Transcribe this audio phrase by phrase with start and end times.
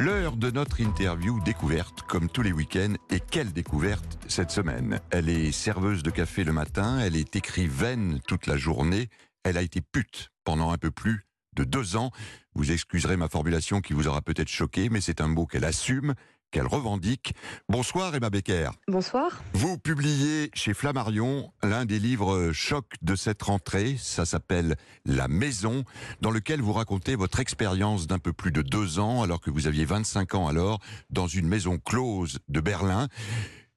[0.00, 5.00] L'heure de notre interview découverte, comme tous les week-ends, et quelle découverte cette semaine.
[5.10, 9.08] Elle est serveuse de café le matin, elle est écrivaine toute la journée,
[9.42, 11.26] elle a été pute pendant un peu plus
[11.56, 12.12] de deux ans.
[12.54, 16.14] Vous excuserez ma formulation qui vous aura peut-être choqué, mais c'est un mot qu'elle assume
[16.50, 17.34] qu'elle revendique.
[17.68, 18.70] Bonsoir Emma Becker.
[18.86, 19.42] Bonsoir.
[19.52, 25.84] Vous publiez chez Flammarion l'un des livres choc de cette rentrée, ça s'appelle La Maison,
[26.20, 29.66] dans lequel vous racontez votre expérience d'un peu plus de deux ans, alors que vous
[29.66, 30.80] aviez 25 ans alors,
[31.10, 33.08] dans une maison close de Berlin.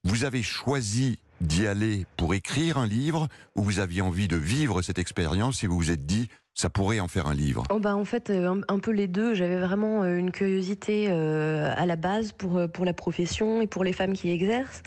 [0.03, 4.81] Vous avez choisi d'y aller pour écrire un livre, ou vous aviez envie de vivre
[4.81, 6.27] cette expérience et vous vous êtes dit,
[6.61, 9.33] ça pourrait en faire un livre oh bah En fait, euh, un, peu les deux.
[9.33, 13.84] J'avais vraiment euh, une curiosité euh, à la base pour, pour la profession et pour
[13.84, 14.84] les femmes qui exercent.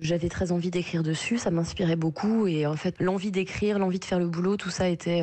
[0.00, 2.46] J'avais très envie d'écrire dessus, ça m'inspirait beaucoup.
[2.46, 5.22] Et en fait, l'envie d'écrire, l'envie de faire le boulot, tout ça était,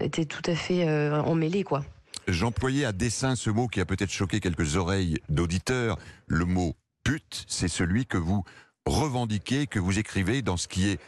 [0.00, 1.62] était tout à fait emmêlé.
[1.62, 1.84] quoi.
[2.26, 5.98] J'employais à dessein ce mot qui a peut-être choqué quelques oreilles d'auditeurs.
[6.26, 8.44] Le mot pute, c'est celui que vous
[8.86, 10.98] revendiquez, que vous écrivez dans ce qui est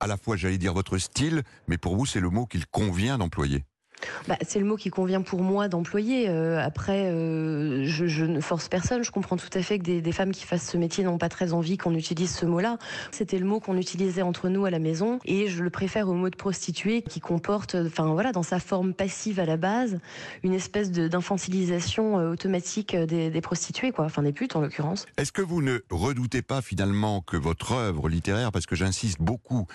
[0.00, 3.18] à la fois, j'allais dire, votre style, mais pour vous, c'est le mot qu'il convient
[3.18, 3.64] d'employer.
[4.28, 6.28] Bah, c'est le mot qui convient pour moi d'employer.
[6.28, 9.04] Euh, après, euh, je, ne force personne.
[9.04, 11.52] Je comprends tout à fait que des, femmes qui fassent ce métier n'ont pas très
[11.52, 12.78] envie qu'on utilise ce mot-là.
[13.10, 16.14] C'était le mot qu'on utilisait entre nous à la maison, et je le préfère au
[16.14, 19.98] mot de prostituée, qui comporte, enfin voilà, dans sa forme passive à la base,
[20.42, 24.04] une espèce d'infantilisation euh, automatique des, prostituées, quoi.
[24.04, 25.06] Enfin des putes en l'occurrence.
[25.16, 29.66] Est-ce que vous ne redoutez pas finalement que votre œuvre littéraire, parce que j'insiste beaucoup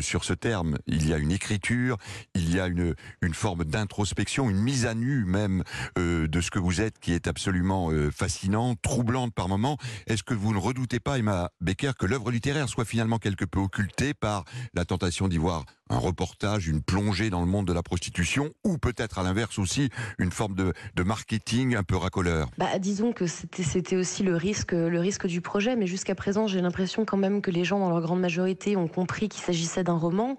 [0.00, 1.96] sur ce terme, il y a une écriture,
[2.34, 5.64] il y a une, une forme d'introspection, une mise à nu même
[5.98, 9.78] euh, de ce que vous êtes, qui est absolument euh, fascinante, troublante par moments.
[10.06, 13.58] Est-ce que vous ne redoutez pas, Emma Becker, que l'œuvre littéraire soit finalement quelque peu
[13.58, 17.82] occultée par la tentation d'y voir un reportage, une plongée dans le monde de la
[17.82, 20.72] prostitution, ou peut-être à l'inverse aussi une forme de,
[21.02, 25.76] marketing un peu racoleur bah, Disons que c'était aussi le risque, le risque du projet,
[25.76, 28.88] mais jusqu'à présent j'ai l'impression quand même que les gens dans leur grande majorité ont
[28.88, 30.36] compris qu'il s'agissait d'un roman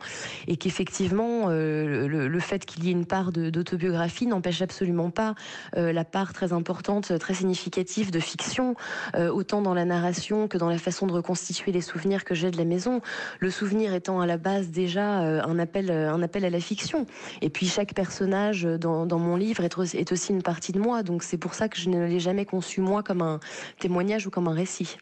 [0.47, 5.35] et qu'effectivement euh, le, le, fait qu'il y ait une part d'autobiographie n'empêche absolument pas
[5.75, 8.75] euh, la part très importante, très significative de fiction,
[9.15, 12.51] euh, autant dans la narration que dans la façon de reconstituer les souvenirs que j'ai
[12.51, 13.01] de la maison.
[13.39, 17.05] Le souvenir étant à la base déjà un appel, un appel à la fiction.
[17.41, 21.03] Et puis chaque personnage dans, mon livre est, aussi une partie de moi.
[21.03, 23.39] Donc c'est pour ça que je ne l'ai jamais conçu moi comme un
[23.79, 24.97] témoignage ou comme un récit.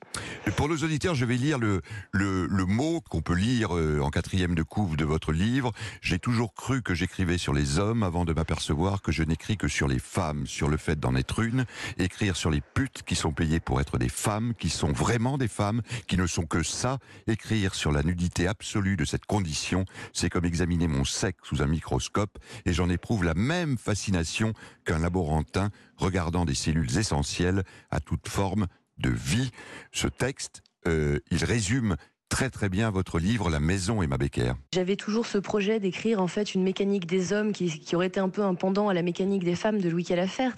[0.55, 1.81] pour nos auditeurs, je vais lire le,
[2.11, 5.71] le, mot qu'on peut lire euh, en quatrième de couve de votre livre.
[6.01, 9.67] J'ai toujours cru que j'écrivais sur les hommes avant de m'apercevoir que je n'écris que
[9.67, 11.65] sur les femmes, sur le fait d'en être une.
[11.97, 15.47] Écrire sur les putes qui sont payées pour être des femmes, qui sont vraiment des
[15.47, 16.97] femmes, qui ne sont que ça.
[17.27, 21.67] Écrire sur la nudité absolue de cette condition, c'est comme examiner mon sexe sous un
[21.67, 24.53] microscope et j'en éprouve la même fascination
[24.85, 28.67] qu'un laborantin regardant des cellules essentielles à toute forme
[28.97, 29.51] de vie.
[29.91, 31.95] Ce texte, euh, il résume
[32.29, 34.53] très très bien votre livre La Maison Emma Becker.
[34.73, 38.19] J'avais toujours ce projet d'écrire en fait une mécanique des hommes qui, qui, aurait été
[38.19, 40.53] un peu un pendant à la mécanique des femmes de Louis Calafert.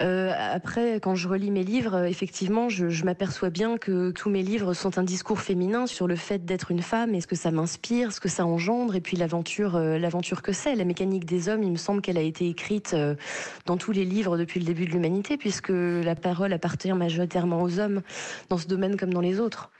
[0.00, 4.42] Euh, après, quand je relis mes livres, effectivement, je, je m'aperçois bien que tous mes
[4.42, 7.50] livres sont un discours féminin sur le fait d'être une femme et ce que ça
[7.50, 10.74] m'inspire, ce que ça engendre et puis l'aventure, euh, l'aventure que c'est.
[10.76, 13.14] La mécanique des hommes, il me semble qu'elle a été écrite euh,
[13.66, 17.78] dans tous les livres depuis le début de l'humanité puisque la parole appartient majoritairement aux
[17.78, 18.02] hommes
[18.48, 19.70] dans ce domaine comme dans les autres.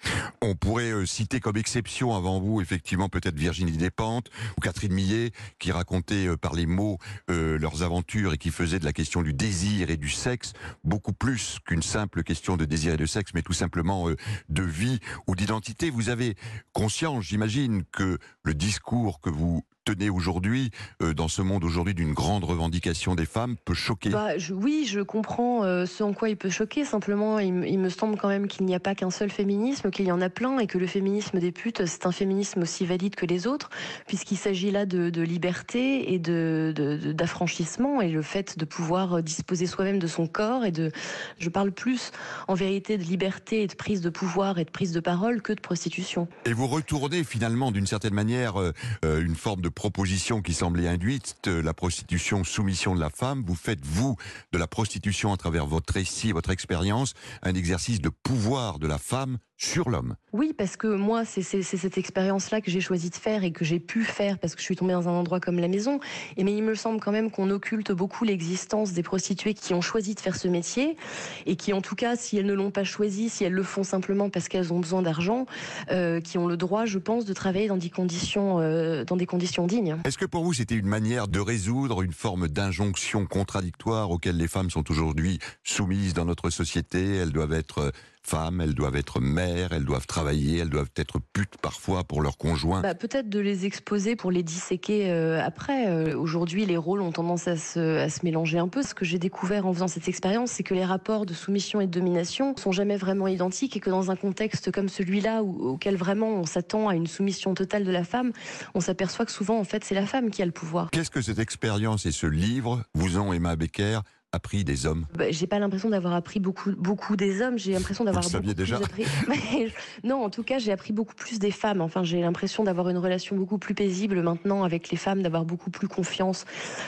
[0.42, 1.06] On pourrait euh,
[1.36, 6.54] comme exception avant vous, effectivement, peut-être Virginie Despentes ou Catherine Millet, qui racontaient euh, par
[6.54, 6.98] les mots
[7.30, 11.12] euh, leurs aventures et qui faisaient de la question du désir et du sexe beaucoup
[11.12, 14.16] plus qu'une simple question de désir et de sexe, mais tout simplement euh,
[14.48, 15.90] de vie ou d'identité.
[15.90, 16.34] Vous avez
[16.72, 20.70] conscience, j'imagine, que le discours que vous tenez aujourd'hui,
[21.02, 25.00] euh, dans ce monde aujourd'hui d'une grande revendication des femmes, peut choquer bah, Oui, je
[25.00, 26.84] comprends euh, ce en quoi il peut choquer.
[26.84, 30.12] Simplement, il, me semble quand même qu'il n'y a pas qu'un seul féminisme, qu'il y
[30.12, 33.24] en a plein, et que le féminisme des putes, c'est un féminisme aussi valide que
[33.24, 33.70] les autres,
[34.06, 39.98] puisqu'il s'agit là de, liberté et d'affranchissement, de, et le fait de pouvoir disposer soi-même
[39.98, 40.92] de son corps, et de...
[41.38, 42.10] Je parle plus,
[42.46, 45.54] en vérité, de liberté et de prise de pouvoir et de prise de parole que
[45.54, 46.28] de prostitution.
[46.44, 51.36] Et vous retournez finalement, d'une certaine manière, euh, une forme de proposition qui semblait induite,
[51.46, 54.16] la prostitution soumission de la femme, vous faites, vous,
[54.50, 58.98] de la prostitution à travers votre récit, votre expérience, un exercice de pouvoir de la
[58.98, 60.14] femme sur l'homme.
[60.32, 63.80] Oui, parce que moi, c'est cette expérience-là que j'ai choisi de faire et que j'ai
[63.80, 65.98] pu faire parce que je suis tombée dans un endroit comme la maison.
[66.36, 69.80] Et mais il me semble quand même qu'on occulte beaucoup l'existence des prostituées qui ont
[69.80, 70.96] choisi de faire ce métier
[71.44, 73.82] et qui, en tout cas, si elles ne l'ont pas choisi, si elles le font
[73.82, 75.46] simplement parce qu'elles ont besoin d'argent,
[75.90, 79.26] euh, qui ont le droit, je pense, de travailler dans des conditions, euh, dans des
[79.26, 79.96] conditions dignes.
[80.04, 84.48] Est-ce que pour vous, c'était une manière de résoudre une forme d'injonction contradictoire auxquelles les
[84.48, 87.16] femmes sont aujourd'hui soumises dans notre société?
[87.16, 87.92] Elles doivent être
[88.22, 92.38] femmes, elles doivent être mères, elles doivent travailler, elles doivent être putes parfois pour leur
[92.38, 92.80] conjoint.
[92.80, 95.88] Bah, Peut-être de les exposer pour les disséquer euh, après.
[95.88, 98.82] Euh, aujourd'hui, les rôles ont tendance à se, à se, mélanger un peu.
[98.82, 101.86] Ce que j'ai découvert en faisant cette expérience, c'est que les rapports de soumission et
[101.86, 106.28] de domination sont jamais vraiment identiques et que dans un contexte comme celui-là, auquel vraiment
[106.28, 108.32] on s'attend à une soumission totale de la femme,
[108.74, 110.90] on s'aperçoit que souvent, en fait, c'est la femme qui a le pouvoir.
[110.90, 114.00] Qu'est-ce que cette expérience et ce livre vous ont, Emma Becker,
[114.32, 115.06] appris des hommes?
[115.16, 117.58] Bah, J'ai pas l'impression d'avoir appris beaucoup, beaucoup des hommes.
[117.58, 118.22] J'ai l'impression d'avoir.
[118.22, 119.04] Vous saviez déjà appris...
[120.04, 121.80] Non, en tout cas, j'ai appris beaucoup plus des femmes.
[121.80, 125.70] Enfin, j'ai l'impression d'avoir une relation beaucoup plus paisible maintenant avec les femmes, d'avoir beaucoup
[125.70, 126.44] plus confiance.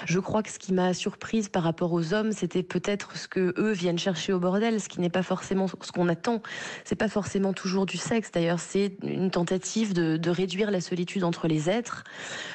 [0.07, 3.55] Je crois que ce qui m'a surprise par rapport aux hommes, c'était peut-être ce que
[3.59, 6.43] eux viennent chercher au bordel, ce qui n'est pas forcément ce qu'on attend.
[6.85, 8.31] C'est pas forcément toujours du sexe.
[8.33, 12.05] D'ailleurs, c'est une tentative de, de, réduire la solitude entre les êtres.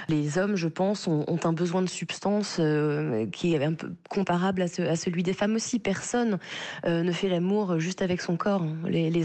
[0.09, 3.91] Les hommes, je pense, ont, ont un besoin de substance euh, qui est un peu
[4.09, 5.79] comparable à à celui des femmes aussi.
[5.79, 6.39] Personne
[6.85, 8.65] euh, ne fait l'amour juste avec son corps.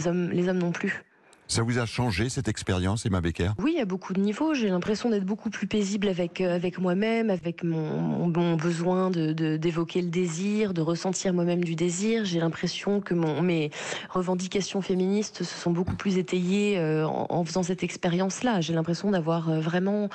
[0.07, 1.05] hommes, les hommes non plus.
[1.51, 3.51] Ça vous a changé cette expérience, Emma Becker?
[3.59, 4.55] Oui, à beaucoup de niveaux.
[4.55, 9.57] J'ai l'impression d'être beaucoup plus paisible avec, euh, avec moi-même, avec mon, besoin d'évoquer de,
[9.57, 12.25] d'évoquer le désir, de ressentir moi-même du désir.
[12.25, 13.73] J'ai l'impression que mes
[14.11, 18.61] revendications féministes se sont beaucoup plus étayées euh, en, faisant cette expérience-là.
[18.61, 20.09] J'ai l'impression d'avoir euh, vraiment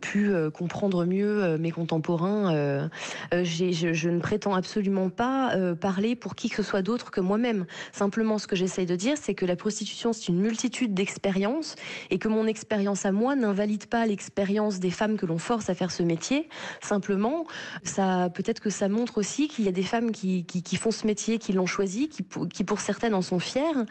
[0.00, 2.88] pu comprendre mieux mes contemporains.
[3.32, 7.66] Je, ne prétends absolument pas parler pour qui que ce soit d'autre que moi-même.
[7.90, 11.74] Simplement, ce que j'essaye de dire, c'est que la prostitution, c'est une multitude d'expérience
[12.10, 15.74] et que mon expérience à moi n'invalide pas l'expérience des femmes que l'on force à
[15.74, 16.48] faire ce métier.
[16.82, 17.46] Simplement,
[17.82, 20.44] ça peut-être que ça montre aussi qu'il y a des femmes qui,
[20.76, 22.22] font ce métier, qui l'ont choisi, qui,
[22.64, 23.84] pour certaines en sont fières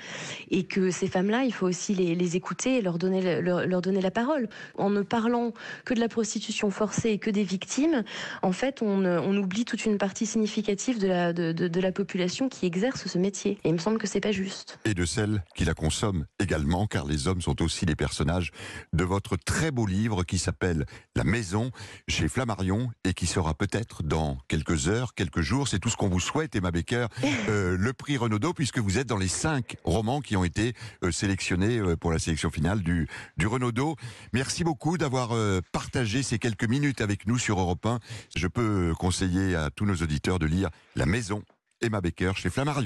[0.51, 4.11] et que ces femmes-là, il faut aussi les, écouter et leur donner, leur, donner la
[4.11, 4.49] parole.
[4.77, 5.53] En ne parlant
[5.83, 8.03] que de la prostitution forcée et que des victimes,
[8.41, 13.57] en fait, on, oublie toute une partie significative de la population qui exerce ce métier.
[13.63, 14.79] Et il me semble que c'est pas juste.
[14.85, 18.51] Et de celles qui la consomment également car les hommes sont aussi les personnages
[18.93, 20.85] de votre très beau livre qui s'appelle
[21.15, 21.71] La Maison
[22.07, 25.67] chez Flammarion et qui sera peut-être dans quelques heures, quelques jours.
[25.67, 27.07] C'est tout ce qu'on vous souhaite, Emma Becker,
[27.49, 30.73] euh, le prix Renaudot, puisque vous êtes dans les cinq romans qui ont été
[31.03, 33.07] euh, sélectionnés euh, pour la sélection finale du,
[33.37, 33.95] du Renaudot.
[34.33, 35.29] Merci beaucoup d'avoir
[35.71, 37.99] partagé ces quelques minutes avec nous sur Europe 1.
[38.35, 41.43] Je peux conseiller à tous nos auditeurs de lire La Maison,
[41.81, 42.73] Emma Becker chez Flammarion.